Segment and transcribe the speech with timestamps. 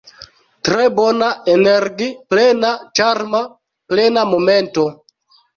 [0.67, 3.45] Tre bona energi-plena ĉarma
[3.93, 4.91] plena momento